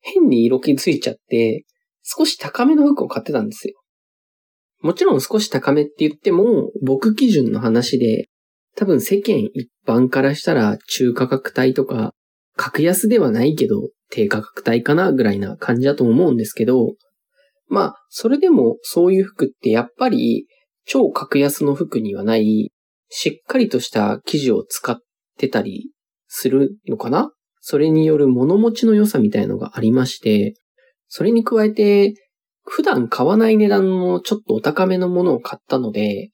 [0.00, 1.64] 変に色気づいちゃって、
[2.02, 3.80] 少し高めの服を買ってたんですよ。
[4.84, 8.28] もちろん少し高めって言っても、僕基準の話で、
[8.76, 12.12] 多分世間一般からしたら中価格帯とか、
[12.54, 16.94] 格安ではないけど低価格帯かなぐらいな感じだと思うんですけど、
[17.66, 20.46] まあ、それでもそういう服ってやっぱり
[20.84, 22.70] 超格安の服にはない、
[23.08, 24.98] しっかりとした生地を使っ
[25.38, 25.90] てたり
[26.28, 27.32] するのかな？
[27.60, 30.54] それによる物持ちの良さみたいのがありまして、
[31.08, 32.12] それに加えて、
[32.64, 36.30] 普段買わない値段のちょっとお高めのものを買ったので、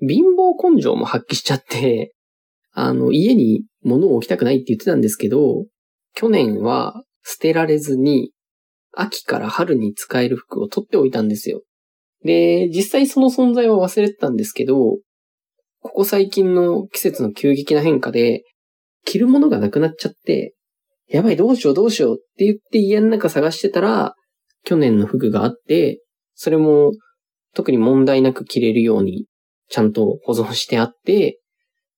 [0.00, 2.14] 貧乏根性も発揮しちゃって、
[2.72, 5.66] あの、家に物を置きたくないって言ってたんですけど、
[6.14, 8.32] 去年は捨てられずに、
[8.94, 11.62] 秋から春に使える服を取っておいたんですよ。
[12.24, 14.98] で、実際その存在は忘れてたんですけど、
[15.80, 18.44] ここ最近の季節の急激な変化で、
[19.04, 20.54] 着るものがなくなっちゃって、
[21.08, 24.14] やばいどうしようどうしようって言って家の中探してたら、
[24.64, 26.00] 去年の服があって、
[26.34, 26.92] それも
[27.54, 29.26] 特に問題なく着れるように
[29.68, 31.38] ちゃんと保存してあって、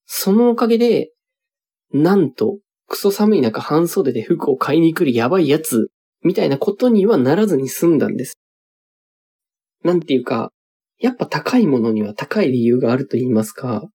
[0.06, 1.10] そのおかげで、
[1.92, 5.88] なんと、クソ寒い中半袖で服を買いに来るやばいやつ、
[6.22, 8.34] みたいなことにはならずに済んだんです。
[9.82, 10.50] なんていうか、
[10.98, 13.88] やっぱ高いものには高い理由があると言いますか、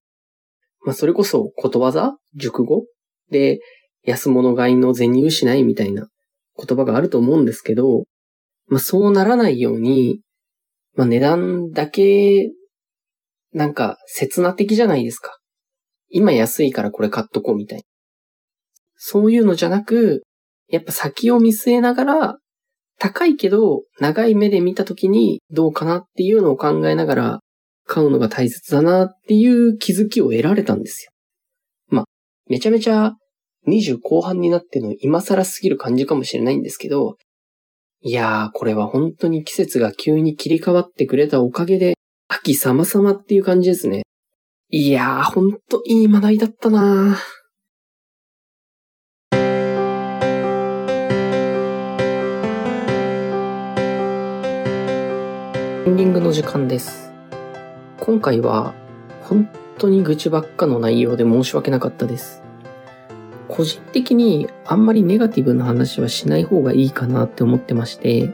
[0.84, 2.18] まあそれこそことわざ？
[2.36, 2.86] 熟語？
[3.32, 3.60] で、
[4.04, 6.08] 安物買いの銭失いみたいな
[6.58, 8.06] 言葉があると思うんですけど、
[8.70, 10.22] まあそうならないように、
[10.96, 12.50] まあ値段だけ、
[13.54, 15.38] なんか刹那的じゃないですか。
[16.10, 17.84] 今安いからこれ買っとこうみたいな。
[18.96, 20.24] そういうのじゃなく、
[20.68, 22.38] やっぱ先を見据えながら、
[23.00, 27.40] 高いけど、長い目で見たときにどうかなっていうのを考えながら
[27.86, 31.12] 買うのが大切だなっていう気づきを得られたんですよ。
[31.88, 32.06] まあ、
[32.48, 33.14] めちゃめちゃ
[33.68, 37.16] 20後半になっての今更すぎる感じかもしれないんですけど、
[38.02, 41.96] いやー、これは本当に季節が急に切り替わってくれたおかげで、
[42.30, 44.04] 秋様々っていう感じですね。
[44.70, 47.18] いやー、ほんといい学びだったな
[49.34, 49.38] エ
[55.90, 57.12] ンディングの時間です。
[58.00, 58.74] 今回は、
[59.24, 62.49] 本当に愚痴ばっかの内容で申し訳なかったです。
[63.50, 68.32] 個人的にあんまりネガティブな話はしない方がいいかなって思ってまして、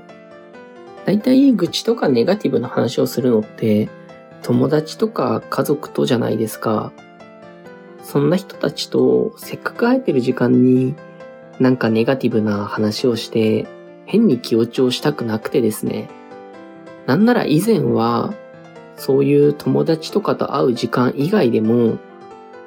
[1.06, 3.89] だいたい愚痴とかネガティブな話をするのって、
[4.43, 6.91] 友達とか家族とじゃないですか。
[8.04, 10.95] そんな人たちとせっかく会えてる時間に
[11.60, 13.65] なんかネガティブな話をして
[14.06, 16.10] 変に気落ちをしたくなくてですね。
[17.08, 18.34] なんなら以前は
[18.97, 21.97] そういう友達とかと会う時間以外でも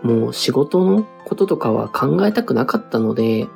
[0.02, 3.48] もう仕事のこととかは考えたくなかったので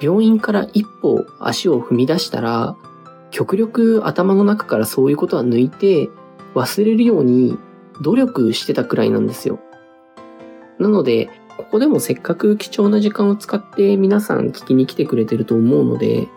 [0.00, 2.76] 病院から一歩足を踏み出したら
[3.30, 6.08] 極力頭の中からそういうことは抜いて
[6.54, 7.58] 忘れるように
[8.00, 9.58] 努力してたくらいなんですよ。
[10.78, 16.28] なので、ここでもせっかく貴重な時間を使って皆さん聞きに来てくれてると思うので、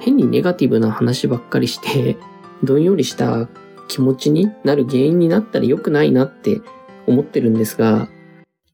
[0.00, 2.16] 変にネガティブな話ばっかりして、
[2.64, 3.48] どんよりした
[3.88, 6.60] 気持ちになる原因になったら良くないなって
[7.06, 8.08] 思ってるんですが、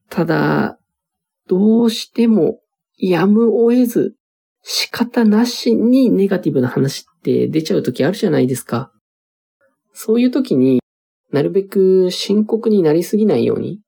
[0.09, 0.79] ただ、
[1.47, 2.59] どうしても
[2.97, 4.15] やむを得ず
[4.63, 8.91] 仕方なしにネガティブな話って出ちゃう時あるじゃないですか。
[9.93, 10.81] そういう時に
[11.31, 13.79] なるべく深刻になりすぎないように、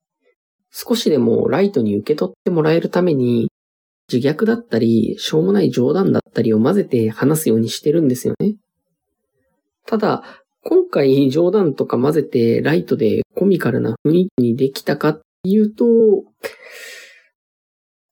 [0.71, 3.51] 少しでもライトに受け取ってもらえるために、
[4.11, 8.55] 自虐だったり、しょうもない冗談だったりを混ぜて話すようにしてるんですよね。
[9.85, 10.23] ただ、
[10.63, 15.85] 今回冗談とか混ぜてライトでコミカルな雰囲気にできたかっていうと、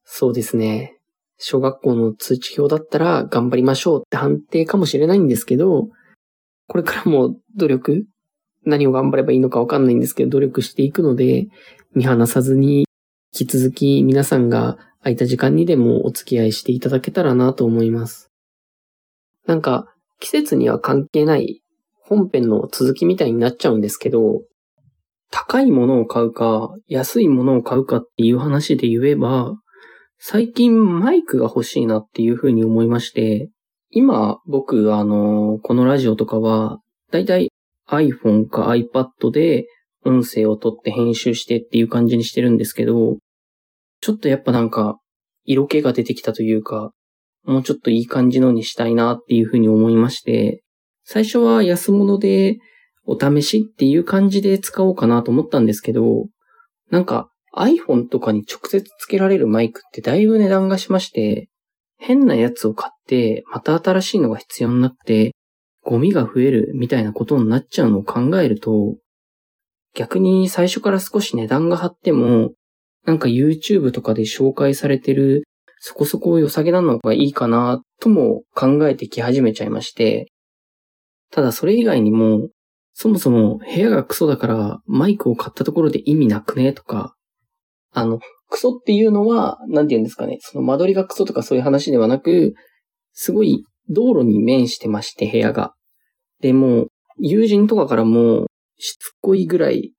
[0.03, 0.97] そうですね。
[1.37, 5.89] 小学校の通知表だったら頑張りましょうって判定かもしれないんですけど、
[6.67, 8.05] これからも努力
[8.65, 11.47] 何を頑張ればいいのかわかんないんですけど、努力していくので、
[11.93, 12.85] 見放さずに、
[13.37, 18.29] 引き続き皆さんが空いた時間にでもお付き合いしていただけたらなと思います。
[19.45, 21.61] なんか、季節には関係ない
[22.01, 24.41] 本編の続きみたいになっちゃうんですけど、
[25.31, 29.55] 高いものを買うか、安いものを買うかっていう話で言えば、
[30.19, 33.49] 最近マイクが欲しいなっていうふうに思いまして、
[33.89, 36.79] 今僕あの、このラジオとかは、
[37.11, 37.51] だいたい
[37.89, 39.65] iPhone か iPad で
[40.05, 43.17] 音声を取って編集してっていう感じにしてるんですけど、
[44.01, 44.99] ちょっとやっぱなんか
[45.45, 46.91] 色気が出てきたというか、
[47.45, 50.63] もうちょっといい感じのにしたいなっていうふうに思いまして、
[51.05, 52.57] 最初は安物で
[53.07, 56.25] お試しっていう感じで使おうかなと思ったんですけど、
[56.91, 61.49] なんか iPhone とかに直接つけられるマイクってだいぶ値段がしまして、
[61.97, 65.33] 変なやつを買ってまた新しいのが必要になって、
[65.83, 68.95] ゴミが増えるみたいなことになっちゃうのを考えると、
[69.95, 72.51] 逆に最初から少し値段が張っても、
[73.05, 75.45] なんか YouTube とかで紹介されてる
[75.79, 80.27] そこそこ良さげなのがいいかなとも考えてき始めちゃいまして、
[81.31, 82.49] ただそれ以外にも、
[82.99, 86.73] そもそも部屋がクソだからマイクを買ったところで意味なくね？
[86.73, 87.13] とか、
[87.93, 92.55] あの、クソっていうのは、なんて言うんですかね、その間取りがクソとかそういう話ではなく、
[93.13, 95.75] すごい道路に面してまして部屋が。
[96.41, 96.87] で、もう、
[97.19, 98.47] 友人とかからも、
[98.79, 99.93] しつこいぐらい、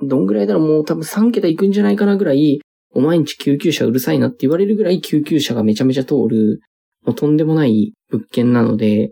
[0.00, 2.60] どんぐらいだろう、もう多分3桁いくんじゃないかなぐらい、
[2.92, 6.60] お前んち救急車うるさいなって言われるぐらい救急車がめちゃめちゃ通る、
[7.04, 9.10] もうとんでもない物件なので、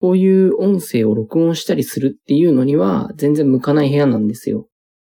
[0.00, 4.66] こういう音声を録音したりするっていうのには全然向かない部屋なんですよ。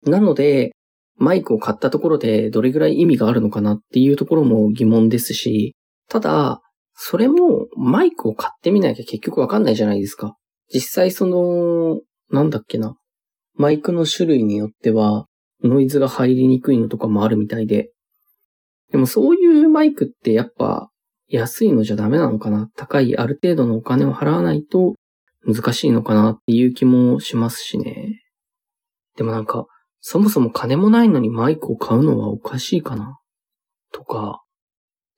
[0.05, 0.73] なので、
[1.15, 5.75] マイクを買ったところでどれぐらい意味があるのかなっていうところも疑問ですし、
[6.09, 6.61] ただ、
[6.95, 10.35] それもマイクを買ってみなきゃ結局わかんないじゃないですか。
[10.73, 12.95] 実際その、なんだっけな。
[13.55, 15.27] マイクの種類によっては、
[15.63, 17.91] ノイズが入りにくいのとかもあるみたいで。
[18.91, 20.89] でもそういうマイクってやっぱ
[21.35, 22.69] 安いのじゃダメなのかな？
[22.75, 24.93] 高いある程度のお金を払わないと
[25.43, 28.21] 難しいのかなっていう気もしますしね。
[29.17, 29.65] でもなんか、
[29.99, 33.17] そもそも金もないのにマイクを買うのはおかしいかな？
[33.91, 34.43] とか。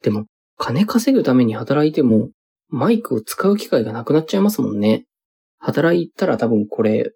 [0.04, 0.26] でも、
[0.58, 2.30] 金稼ぐために働いても、
[2.70, 5.04] マイクを使う機会がなくなっちゃいますもんね。
[5.60, 7.12] 働いたら多分これ、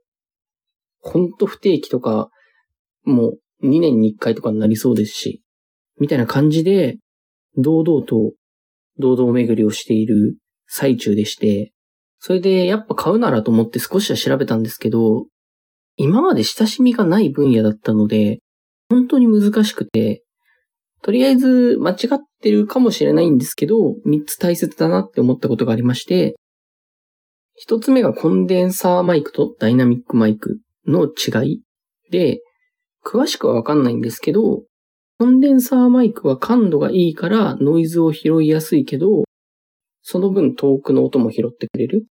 [1.01, 2.29] ほんと不定期とか、
[3.05, 5.41] もう2年に1回とかになりそうですし、
[5.99, 6.97] みたいな感じで、
[7.57, 8.33] 堂々と、
[8.99, 10.37] 堂々巡りをしている
[10.67, 11.71] 最中でして、
[12.19, 15.25] それでやっぱ買うならと思って少しは調べたんですけど、
[15.95, 18.39] 今まで親しみがない分野だったので、
[18.89, 20.23] 本当に難しくて、
[21.01, 26.35] とりあえず間違ってるかもしれないんですけど、3つ大切だなって思ったことがありまして、
[27.67, 31.61] 1つ目がコンデンサーマイクとダイナミックマイクの違い
[32.09, 32.41] で、
[33.05, 34.63] 詳しくはわかんないんですけど、
[35.21, 39.25] コンデンサーマイクは感度がいいからノイズを拾いやすいけど、
[40.01, 42.05] その分遠くの音も拾ってくれる。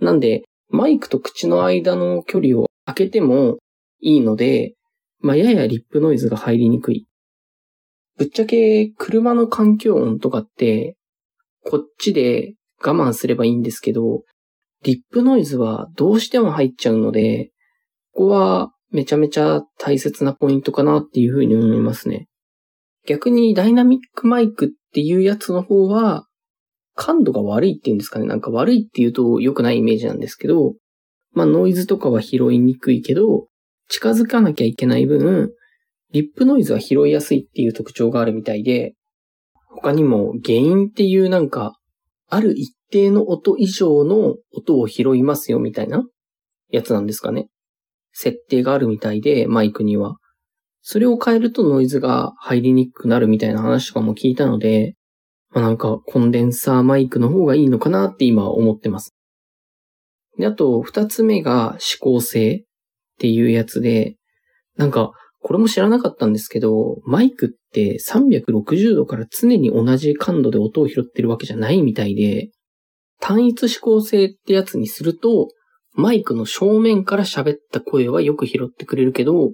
[0.00, 3.58] なんで、マイクと口の間の距離を空けても
[4.00, 4.76] いいので、
[5.18, 7.08] まあ、ややリップノイズが入りにくい。
[8.18, 10.94] ぶっちゃけ車の環境音とかって、
[11.64, 14.22] こっちで我慢すればいいんですけど、
[14.84, 17.50] リップノイズはどうしても入っちゃうので、
[18.12, 22.28] ここはめちゃめちゃ大切なポイントかなっていうふうに思いますね。
[23.06, 26.26] 逆にダイナミックマイクっていうやつの方は、
[26.94, 28.26] 感度が悪いっていうんですかね。
[28.26, 30.74] なんか悪いって言うと良くないイメージなんですけど、
[31.32, 33.48] まあノイズとかは拾いにくいけど、
[33.88, 35.50] 近づかなきゃいけない分、
[36.12, 38.94] リップノイズは拾いやすいっていう特徴があるみたいで、
[39.68, 41.74] 他にも原因っていうなんか、
[42.28, 46.04] ある一定の音以上の音を拾いますよみたいな
[46.70, 47.48] やつなんですかね。
[48.12, 50.16] 設定があるみたいで、マイクには。
[50.80, 54.94] それを変えるとノイズが入りにくくなるみたいな話とかも聞いたので、
[55.50, 59.14] まあ、なんかコンデンサーマイクの方がいいのかなって今思ってます。
[60.38, 62.64] で、あと二つ目が指向性っ
[63.18, 64.16] ていうやつで、
[64.76, 72.50] なんかこれも知らなかったんですけど、マイクって360度から常に同じ感度で音を拾ってるわけじゃないみたいで、
[73.20, 75.48] 単一指向性ってやつにすると、
[75.94, 79.52] マイクの正面から喋った声はよく拾ってくれるけど、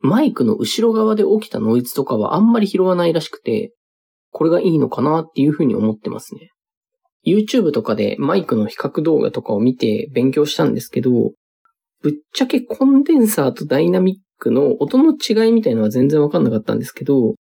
[0.00, 3.72] マイクの後ろ側で起きたノイズとかはあんまり拾わないらしくて、
[4.30, 6.50] これがいいのかなっていうふうに思ってますね。
[7.26, 11.32] YouTube とかでマイクの比較動画とかを見て勉強したんですけど、
[12.02, 17.34] ぶっちゃけコンデンサーとダイナミックの音の違いみたいのは全然わかんなかったんですけど、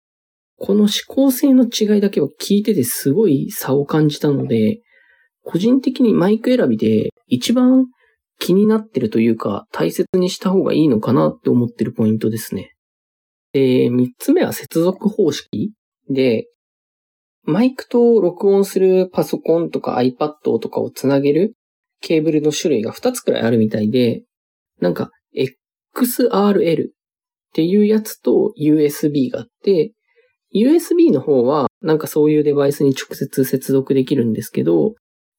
[0.59, 4.81] この指向性の違いだけは聞いててすごい差を感じたので、
[5.43, 7.87] 個人的にマイク選びで一番
[8.39, 12.75] 気になってるというか大切にした方がいいのかなって思ってるポイントですね。
[13.53, 15.73] で、三つ目は接続方式
[16.11, 16.47] で、
[17.45, 21.55] マイクと録音するパソコンとか iPad とかをつなげる
[22.01, 24.25] ケーブルの種類が2つくらいあるみたいで、
[24.81, 25.11] なんか
[25.97, 26.91] XRL っ
[27.55, 29.93] ていうやつと USB があって、
[30.55, 34.95] USB の方はなんかそういうデバイスに直接接続できるんですけど、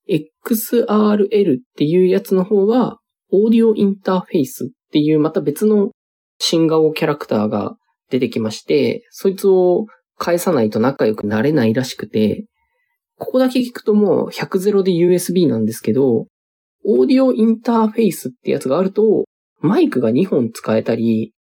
[0.10, 2.98] XRL っていうやつの方は、
[3.32, 5.92] オーディオインターフェイスっていうまた別の
[6.40, 7.76] 新顔キャラクターが
[8.10, 9.86] 出てきまして、そいつを
[10.18, 12.46] 返さないと仲良くなれないらしくて、
[13.18, 16.28] ここだけ聞くともう100ゼロで USB なんですけど、
[16.86, 19.26] オーディオインターフェイスってやつがあると、
[19.60, 21.34] マイクが2本使えたり、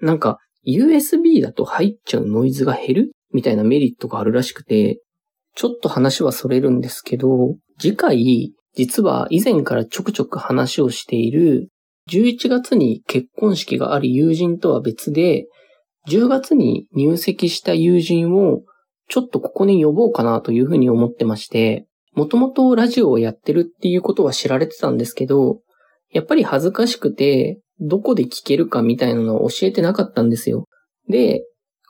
[0.00, 5.00] なんか USB だと入っちゃうノイズが減るみたいなメリットがあるらしくて、
[5.54, 11.68] ちょっと話はそれるんですけど、次回、実は以前からちょくちょく話をしている、
[12.10, 15.46] 11月に結婚式がある友人とは別で、
[16.08, 18.60] 10月に入籍した友人を
[19.08, 25.60] ちょっとここに呼ぼうかなというふうに思ってまして、もともとラジオをやってるっていうことは知られてたんですけど、
[26.12, 30.66] やっぱり恥ずかしくて、どこで聞けるかみたいなのを教えてなかったんですよ。
[31.08, 31.44] で、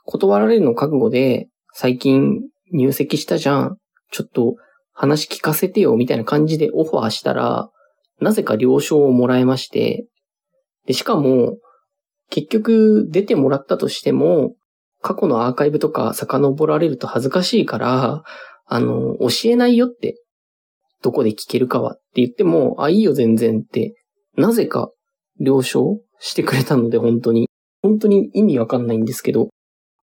[0.05, 3.77] 断られるの覚悟で、最近入籍したじゃん。
[4.11, 4.55] ちょっと
[5.01, 7.71] 話聞かせてよみたいな感じでオファーしたら、
[8.19, 10.05] なぜか了承をもらえまして、
[10.85, 11.57] で、しかも、
[12.29, 14.53] 結局出てもらったとしても、
[15.01, 18.23] 過去のアーカイブとか遡られると恥ずかしいから、
[18.67, 20.21] あの、教えないよって、
[21.01, 23.95] どこで聞けるかはって言っても、あ、いいよ全然って、
[24.37, 24.91] なぜか
[25.39, 27.49] 了承してくれたので本当に、
[27.81, 29.49] 本当に意味わかんないんですけど。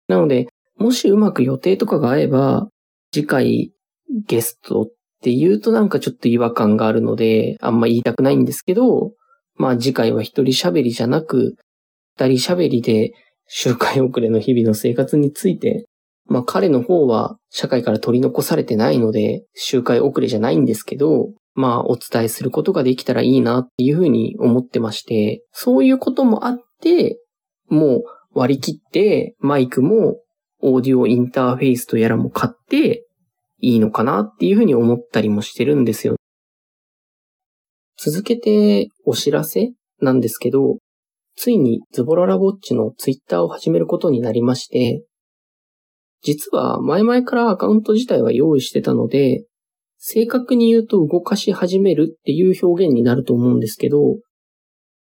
[0.07, 2.67] なので、もしうまく予定とかが合えば、
[3.13, 3.73] 次回
[4.25, 4.85] ゲストっ
[5.21, 9.11] て言うとなんかちょっと違和感があるので、あんま言いたくないんですけど、
[9.55, 11.55] まあ次回は一人喋りじゃなく、
[12.17, 13.13] 二人喋りで
[13.47, 15.85] 周回遅れの日々の生活について、
[16.27, 27.19] まあ彼の方は社会から取り残されてないので、周回遅れじゃないんですけど、まあお伝えすることができたらいいなっていうふうに思ってまして、そういうこともあって、
[27.69, 28.03] もう
[28.33, 30.19] 割り切ってマイクも
[30.61, 33.06] オーディオインターフェースとやらも買って
[33.59, 36.15] いいのかなっていうふうに思ったりもしてるんですよ。
[37.97, 40.77] 続けてお知らせなんですけど、
[41.35, 45.03] ついにズボララボッチのツイッターを始めることになりまして、
[46.21, 49.45] 実は前々からアカウント自体は用意してたので、
[49.97, 54.17] 正確に言うと動かし始めるっていう表現になると思うんですけど、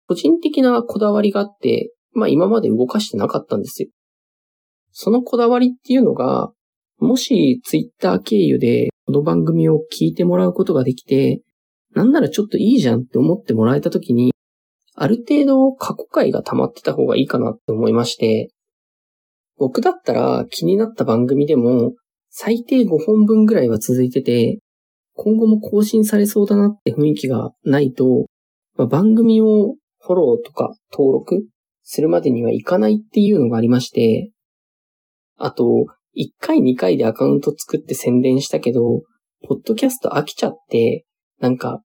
[0.09, 3.89] 個人的なこだわりがあって、まあ今まで動かしてなかったんですよ。
[4.91, 6.53] そのこだわりっていうのが、
[7.03, 11.43] もしツイッター経由でこの番組を聞いてもらうことができて、
[11.97, 14.33] なんならちょっといいじゃんって思ってもらえたときに、
[14.95, 18.51] ある程度過去回が溜まってた方がいいかなって思いまして、
[19.59, 21.93] 僕だったら気になった番組でも
[22.31, 24.61] 最低5本分ぐらいは続いてて、
[25.15, 28.27] 今後も更新されそうだなって雰囲気がないと、
[28.77, 31.43] まあ、番組をフォローとか登録
[31.83, 34.31] するまでにはいかないっていうのがありまして、
[35.37, 35.87] あと、
[36.17, 39.03] 1回2回でアカウント作って宣伝したけど、
[39.49, 41.05] ポッドキャスト飽きちゃって、
[41.41, 41.81] なんか、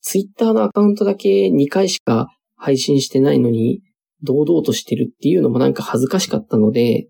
[0.00, 3.80] ツイッターのアカウントだけ2回しか配信してないのに、
[4.22, 7.08] 堂々としてるっていうのもなんか恥ずかしかったので、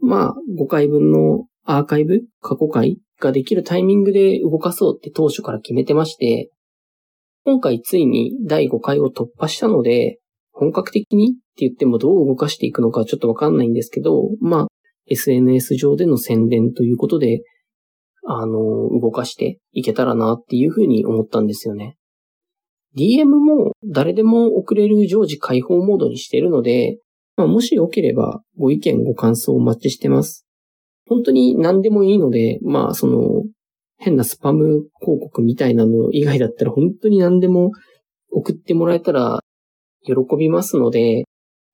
[0.00, 6.50] まあ、5回分のアーカイブ過去回ができるタイミングで動かそうって当初から決めてまして、
[7.44, 10.18] 今回ついに第5回を突破したので、
[10.52, 14.66] 本格的にって言ってもどう動かしていくのかちょっとわかんないんですけど、まあ、
[15.08, 17.42] SNS 上での宣伝ということで、
[18.24, 18.52] あの、
[19.00, 21.96] 動かしていけたらなっていうふうに思ったんですよね。
[22.96, 26.98] DM も誰でも送れる常時開放モードにしてるので、
[27.36, 30.46] まあ、もしよければご意見ご感想お待ちしてます。
[31.06, 33.44] 本当に何でもいいので、まあその
[33.98, 37.70] 変なスパム広告みたいなの以外だったら本当に何でも
[38.32, 39.40] 送ってもらえたら
[40.02, 41.24] 喜びますので、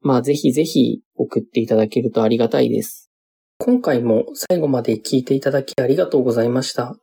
[0.00, 3.11] まあぜひぜひ送っていただけるとありがたいです。
[3.64, 6.96] 今回も最後まで聞いていただきありがとうございました。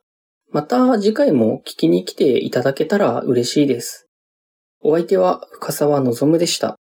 [0.52, 4.08] また次回も聞きに来ていただけたら嬉しいです。
[4.82, 6.79] お相手は深沢望でした。